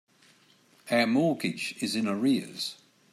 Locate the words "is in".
1.79-2.07